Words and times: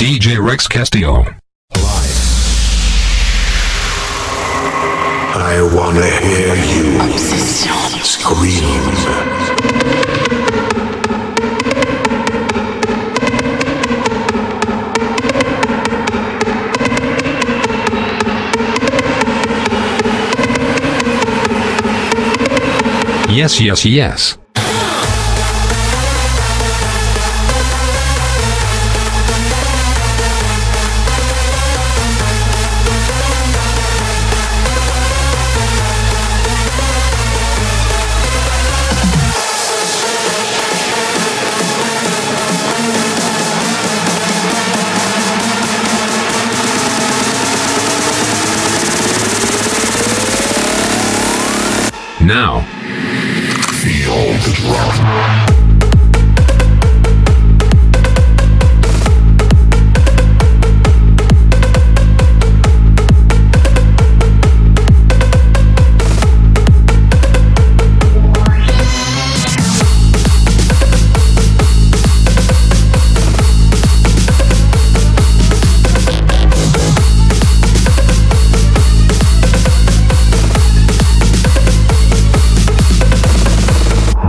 DJ 0.00 0.42
Rex 0.42 0.66
Castillo. 0.66 1.26
I 5.36 5.60
wanna 5.74 6.06
hear 6.06 6.54
you 6.56 7.18
scream. 8.02 8.80
Yes, 23.28 23.60
yes, 23.60 23.84
yes. 23.84 24.38
Now, 52.20 52.66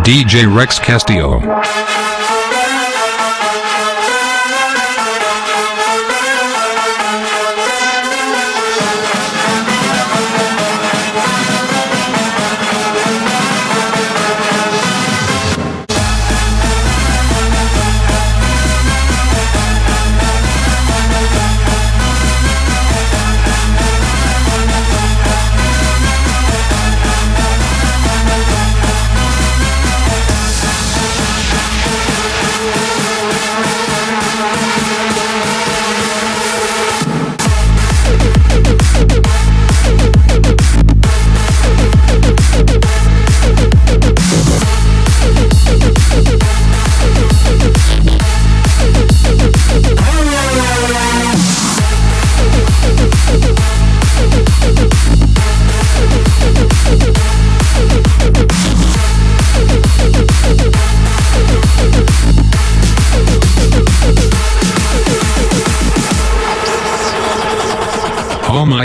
DJ 0.04 0.48
Rex 0.52 0.80
Castillo. 0.80 2.01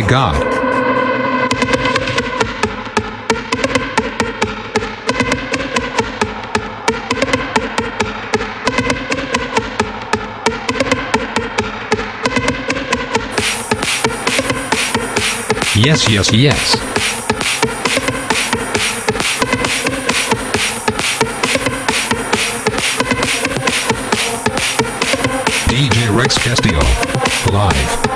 God. 0.08 0.36
Yes, 15.74 16.08
yes, 16.08 16.32
yes. 16.32 16.76
DJ 25.68 26.16
Rex 26.16 26.38
Castillo. 26.38 26.80
Live. 27.52 28.15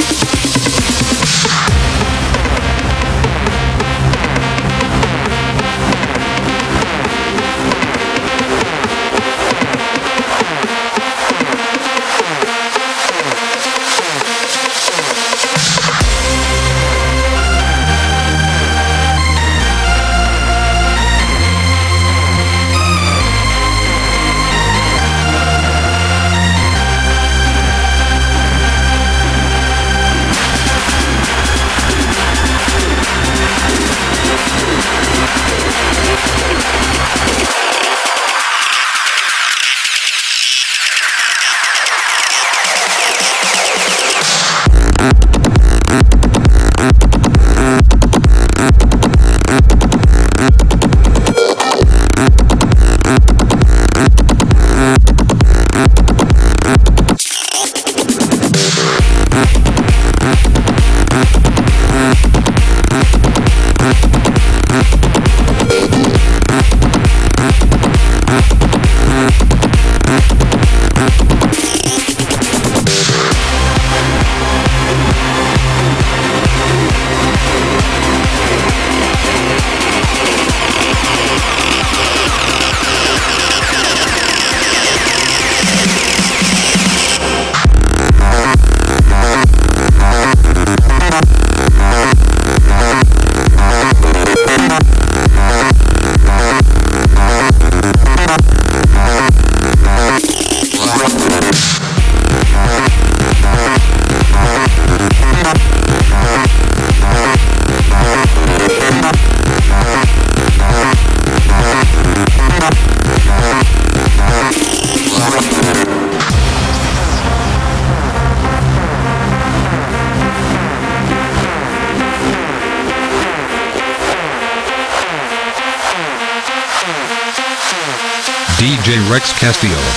Castillo. 129.51 129.90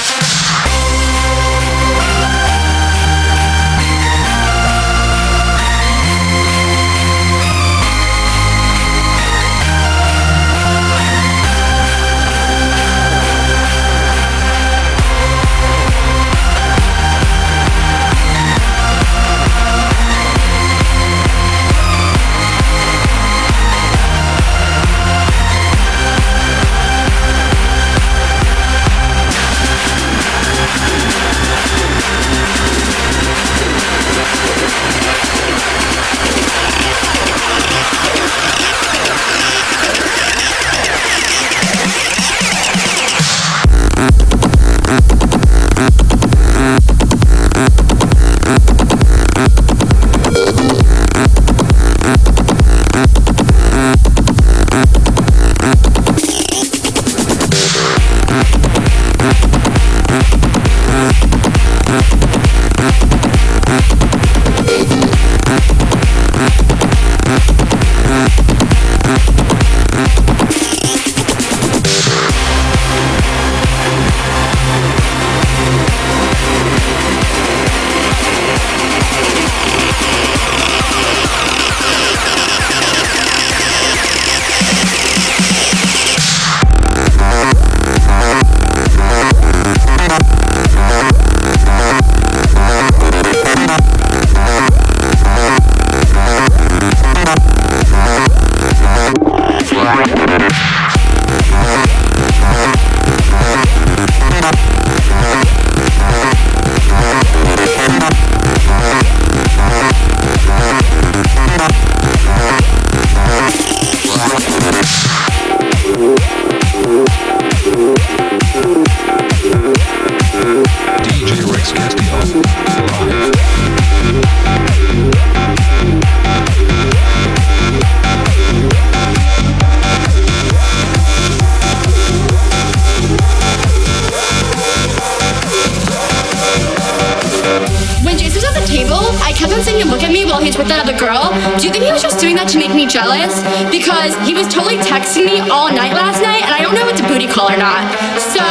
Was 142.44 142.52
just 142.52 142.60
doing 142.60 142.68
that 142.68 142.68
to 142.68 142.68
make 142.68 142.74
me 142.76 142.84
jealous? 142.86 143.40
Because 143.72 144.12
he 144.26 144.34
was 144.36 144.46
totally 144.52 144.76
texting 144.84 145.24
me 145.24 145.40
all 145.48 145.72
night 145.72 145.96
last 145.96 146.20
night, 146.20 146.44
and 146.44 146.52
I 146.52 146.60
don't 146.60 146.74
know 146.74 146.84
if 146.84 146.92
it's 146.92 147.00
a 147.00 147.08
booty 147.08 147.26
call 147.26 147.48
or 147.48 147.56
not. 147.56 147.88
So, 148.20 148.44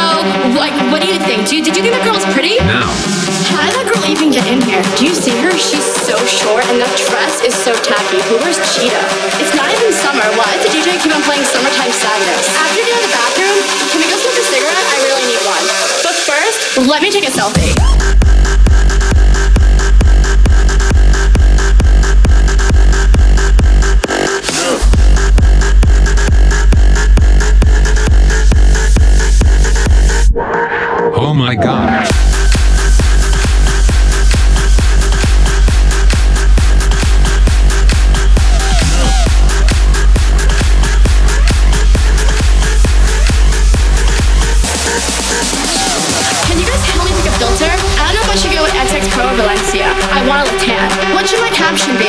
like, 0.58 0.74
what 0.90 1.02
do 1.02 1.08
you 1.08 1.18
think? 1.22 1.46
Do 1.48 1.56
you, 1.56 1.62
did 1.62 1.76
you 1.76 1.82
think 1.82 1.94
that 1.94 2.02
girl 2.02 2.18
was 2.18 2.26
pretty? 2.34 2.58
Now, 2.66 2.90
How 3.54 3.62
did 3.70 3.74
that 3.78 3.86
girl 3.86 4.02
even 4.10 4.34
get 4.34 4.46
in 4.50 4.58
here? 4.66 4.82
Do 4.98 5.06
you 5.06 5.14
see 5.14 5.34
her? 5.46 5.54
She's 5.54 5.86
so 5.86 6.18
short, 6.26 6.66
and 6.70 6.82
that 6.82 6.90
dress 7.06 7.42
is 7.46 7.54
so 7.54 7.72
tacky. 7.86 8.18
Who 8.30 8.40
wears 8.42 8.58
cheetah? 8.74 9.04
It's 9.38 9.54
not 9.54 9.70
even 9.70 9.94
summer. 9.94 10.26
Why 10.34 10.48
does 10.58 10.66
the 10.66 10.72
DJ 10.74 10.98
keep 10.98 11.14
on 11.14 11.22
playing 11.22 11.46
Summertime 11.46 11.94
Sadness? 11.94 12.44
After 12.58 12.82
you 12.82 12.86
get 12.90 12.98
out 12.98 13.02
of 13.02 13.08
the 13.08 13.14
bathroom, 13.14 13.58
can 13.94 13.98
we 14.02 14.06
go 14.10 14.16
smoke 14.18 14.38
a 14.38 14.44
cigarette? 14.50 14.86
I 14.90 14.96
really 15.06 15.24
need 15.30 15.42
one. 15.46 15.64
But 16.02 16.16
first, 16.18 16.58
let 16.90 17.00
me 17.00 17.10
take 17.14 17.26
a 17.28 17.32
selfie. 17.32 18.33
my 31.56 31.62
God. 31.62 32.06
Filter. 47.34 47.66
I 47.66 48.12
don't 48.12 48.14
know 48.14 48.22
if 48.22 48.30
I 48.30 48.36
should 48.36 48.52
go 48.52 48.62
with 48.62 48.72
XX 48.72 49.10
Pro 49.10 49.26
Valencia. 49.34 49.86
I 49.86 50.26
want 50.28 50.46
a 50.48 50.56
tan. 50.58 50.88
What 51.14 51.26
should 51.28 51.40
my 51.40 51.50
caption 51.50 51.96
be? 51.98 52.03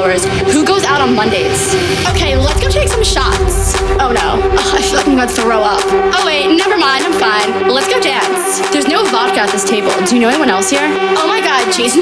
Followers. 0.00 0.24
Who 0.56 0.64
goes 0.64 0.84
out 0.84 1.00
on 1.04 1.14
Mondays? 1.14 1.76
Okay, 2.08 2.32
let's 2.36 2.56
go 2.60 2.68
take 2.70 2.88
some 2.88 3.04
shots. 3.04 3.76
Oh 4.00 4.08
no. 4.08 4.40
Ugh, 4.40 4.70
I 4.72 4.80
feel 4.80 4.96
like 4.96 5.08
I'm 5.08 5.20
to 5.20 5.28
throw 5.28 5.60
up. 5.60 5.84
Oh 6.16 6.22
wait, 6.24 6.48
never 6.56 6.80
mind. 6.80 7.04
I'm 7.04 7.12
fine. 7.20 7.68
Let's 7.68 7.88
go 7.88 8.00
dance. 8.00 8.64
There's 8.72 8.88
no 8.88 9.04
vodka 9.12 9.44
at 9.44 9.52
this 9.52 9.64
table. 9.64 9.92
Do 10.08 10.16
you 10.16 10.22
know 10.24 10.32
anyone 10.32 10.48
else 10.48 10.70
here? 10.72 10.88
Oh 11.20 11.28
my 11.28 11.44
god, 11.44 11.68
Jason 11.68 12.00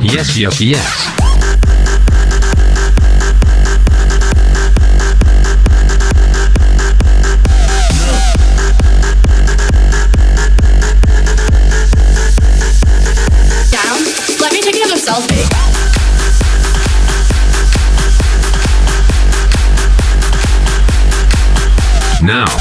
Yes, 0.00 0.38
yes, 0.38 0.60
yes. 0.60 1.10
Down. 22.26 22.59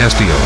Castillo. 0.00 0.39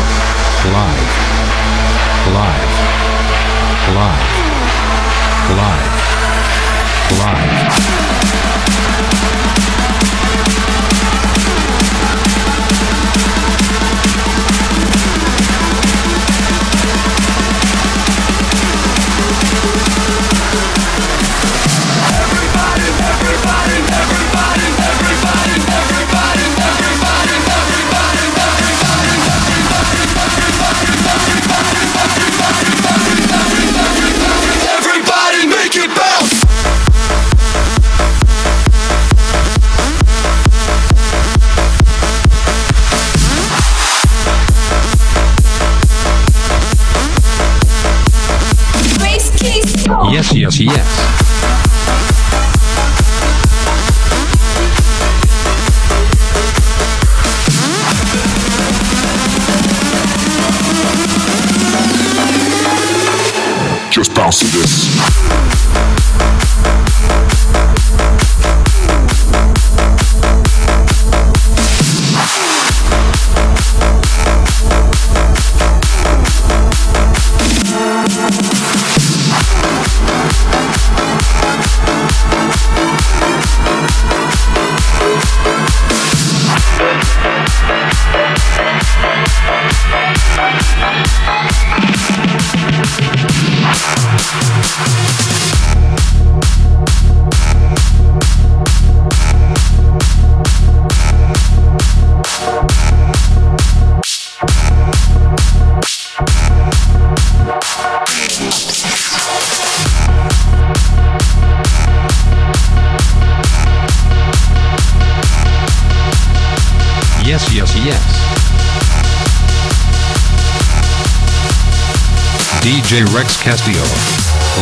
Rex 123.03 123.35
Castillo. 123.35 123.83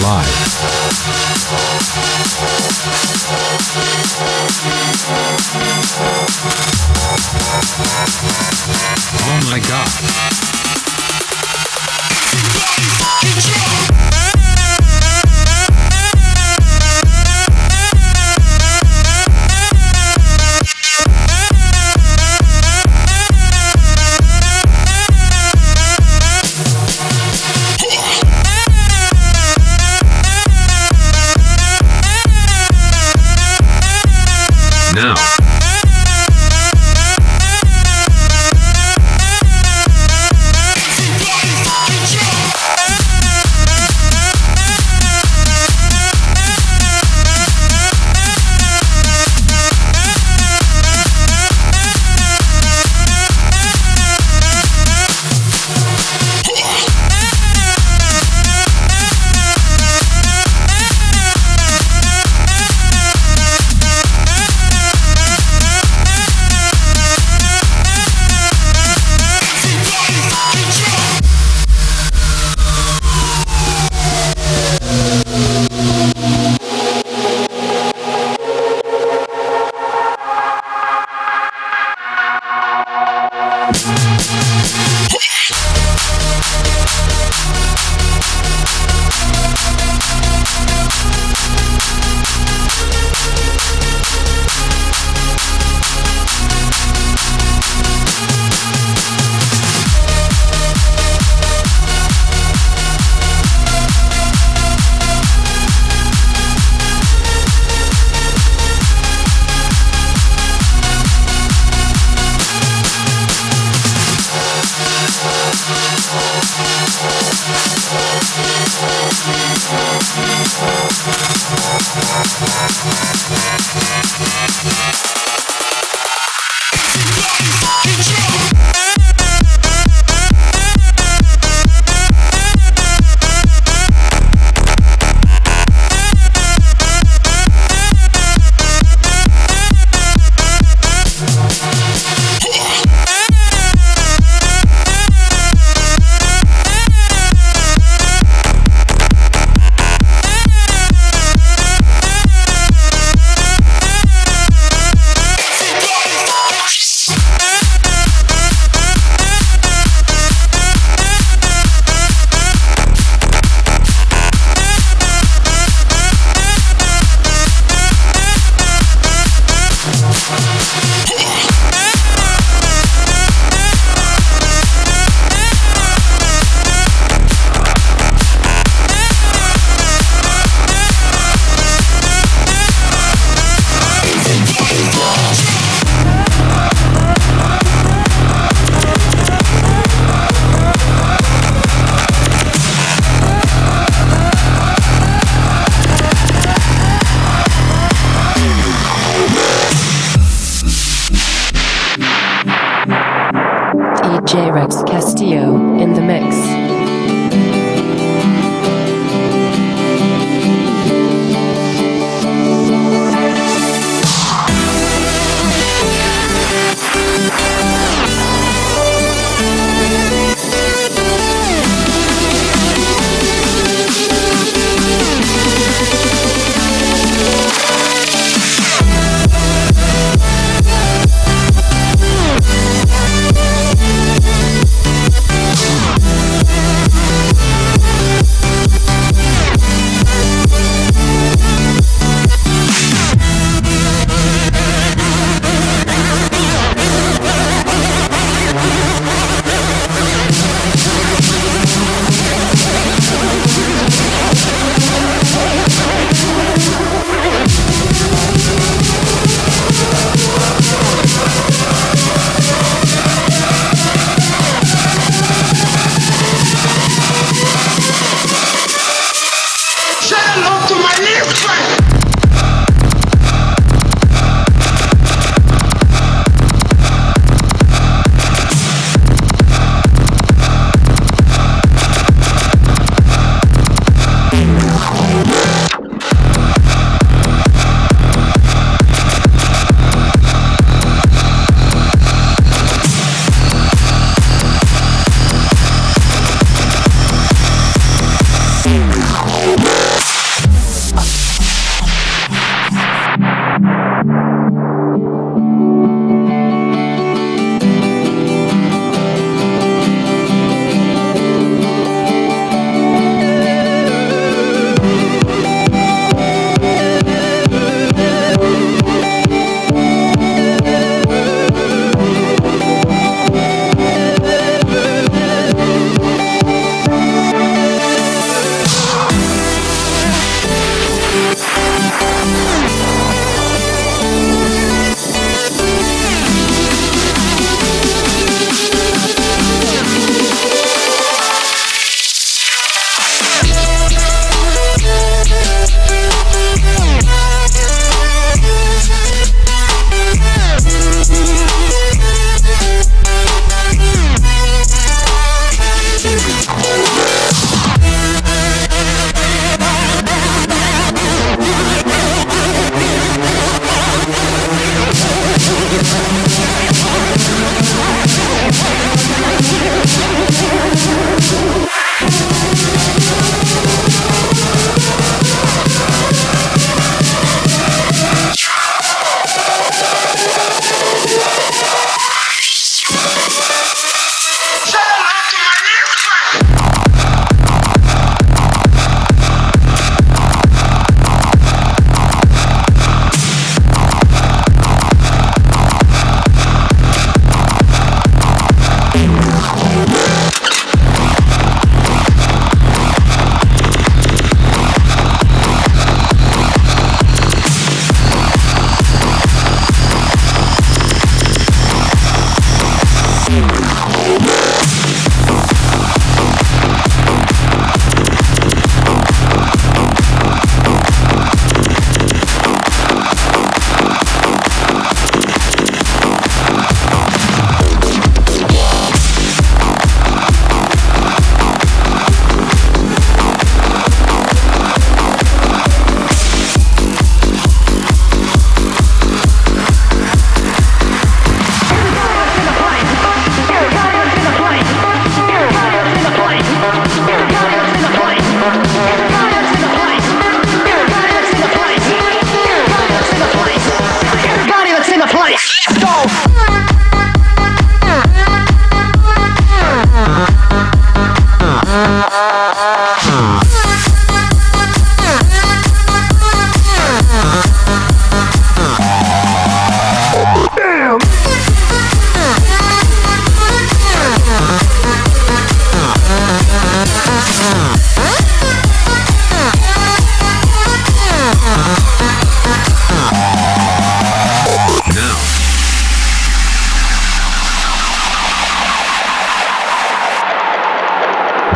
Live. 0.01 0.72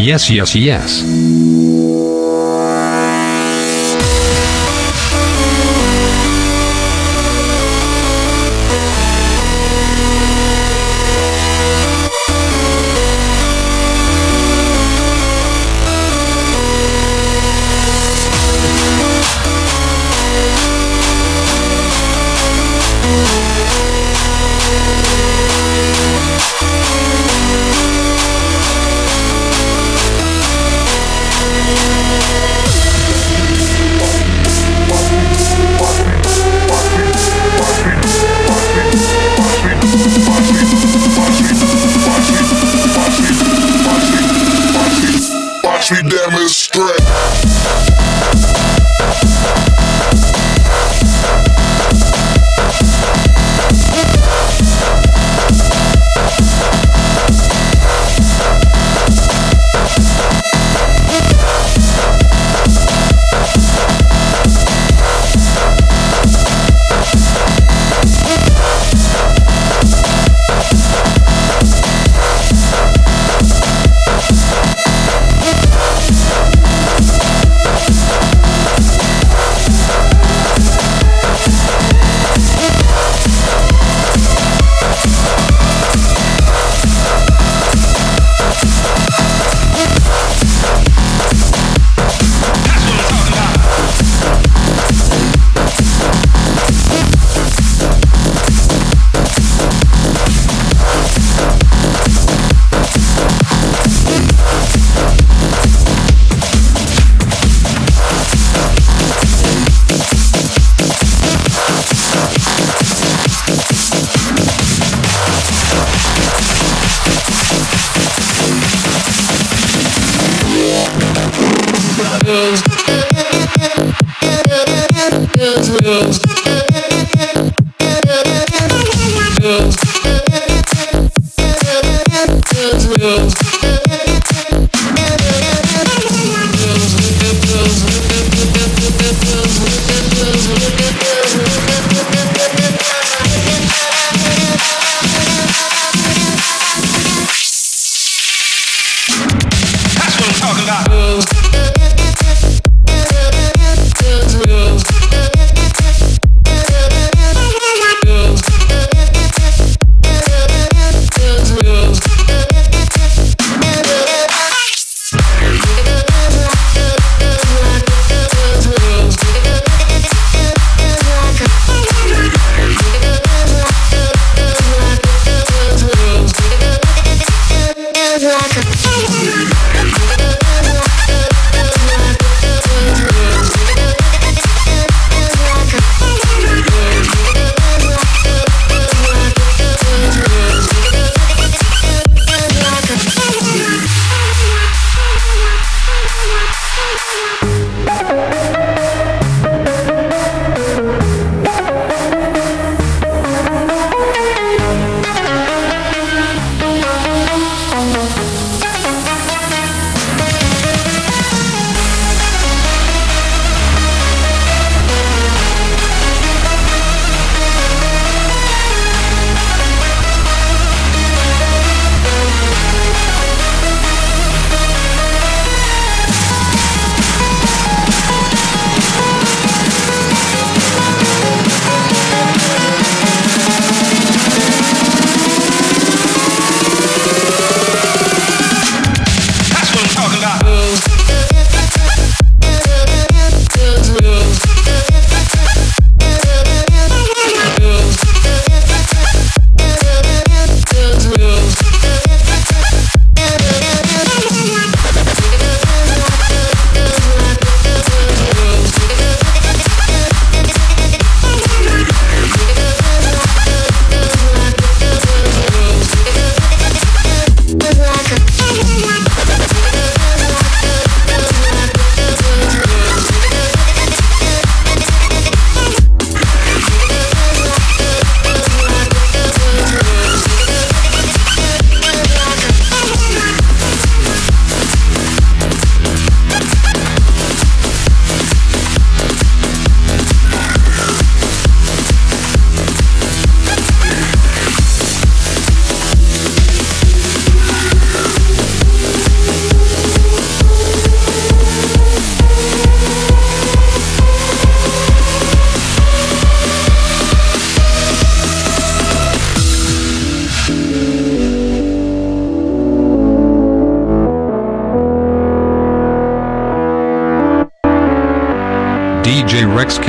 Yes, 0.00 0.30
yes, 0.30 0.54
yes. 0.56 1.69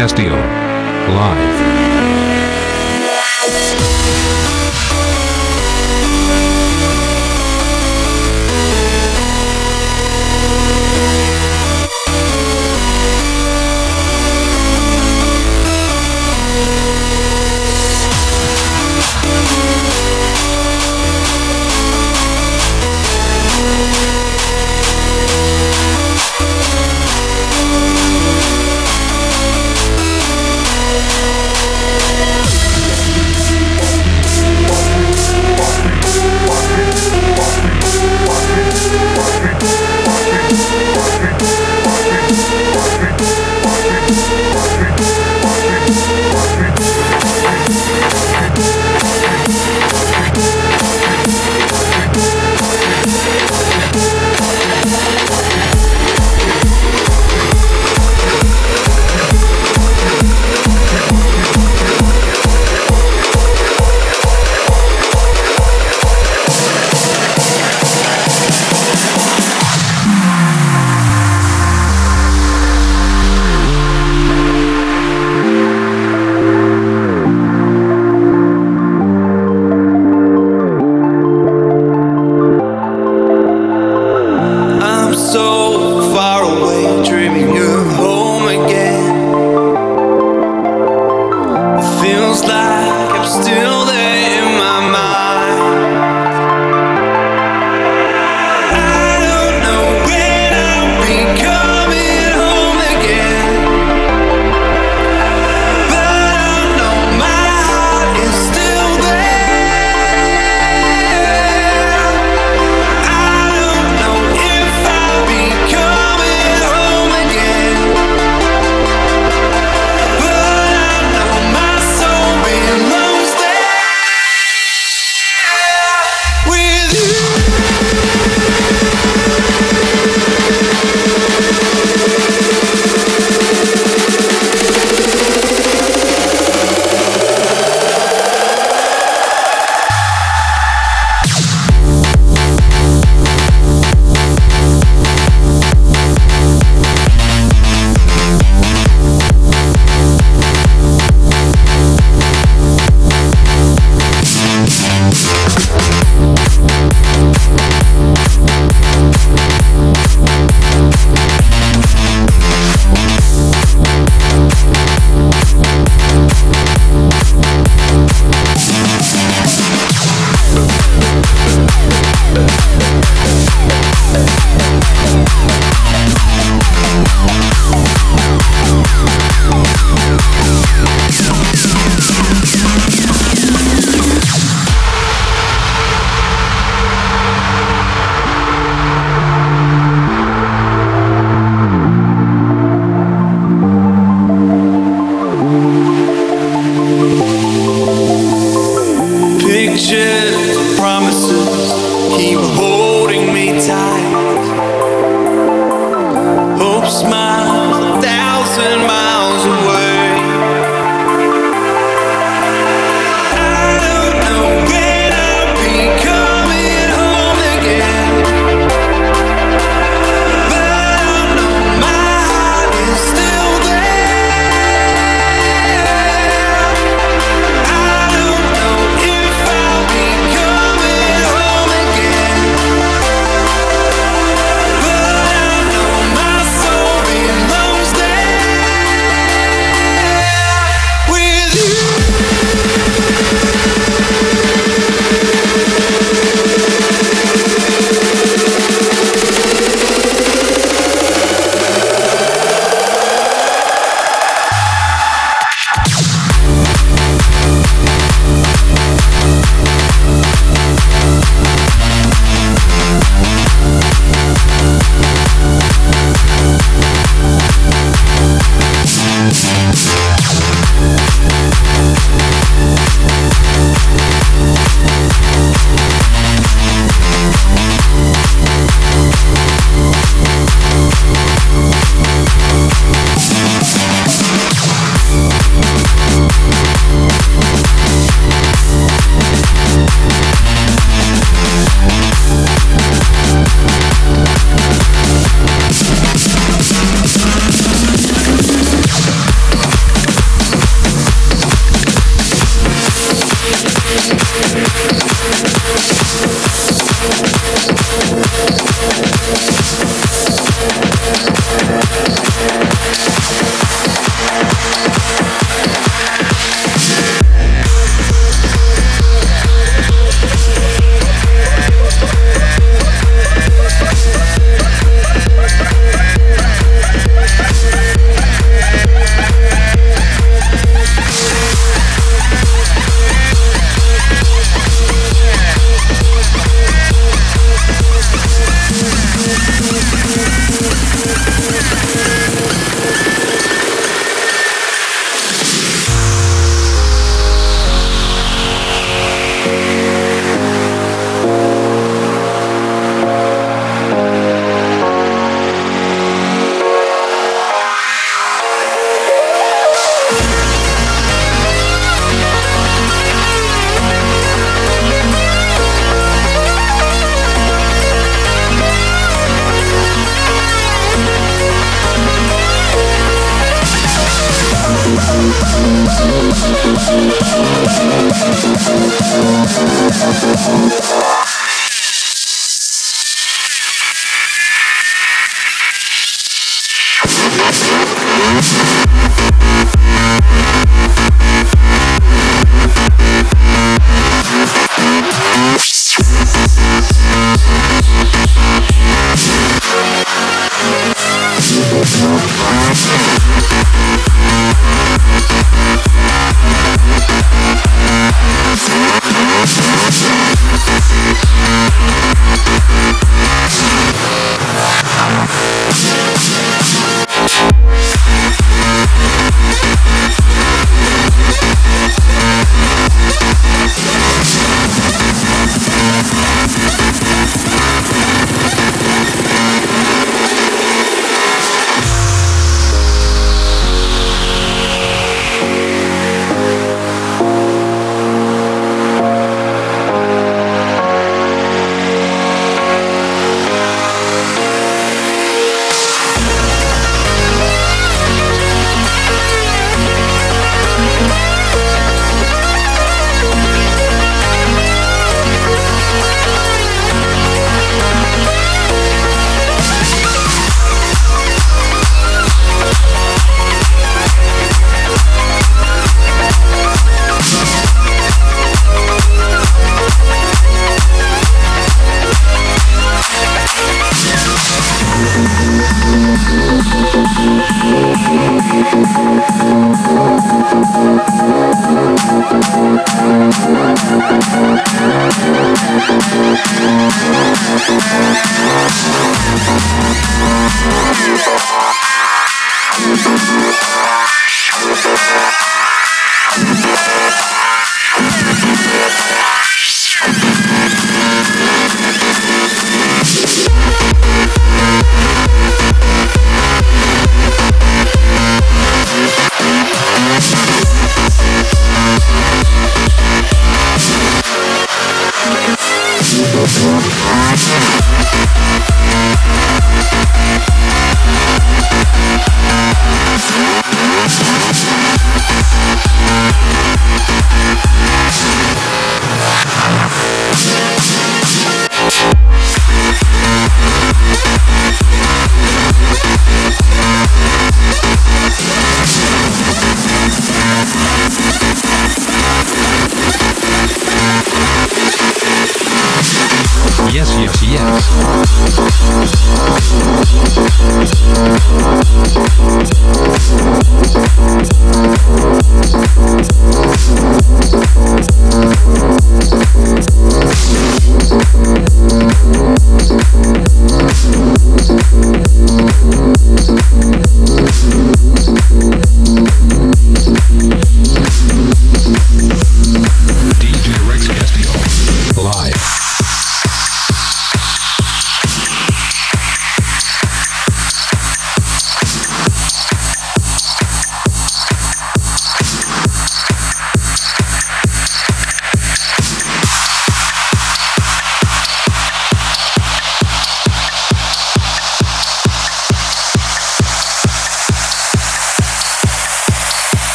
Castillo. 0.00 0.39